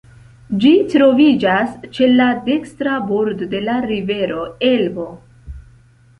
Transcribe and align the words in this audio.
Ĝi 0.61 0.69
troviĝas 0.93 1.75
ĉe 1.97 2.07
la 2.13 2.31
dekstra 2.47 2.97
bordo 3.11 3.49
de 3.53 3.61
la 3.67 3.77
rivero 3.93 4.49
Elbo. 4.73 5.07